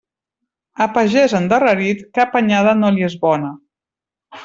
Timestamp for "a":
0.85-0.87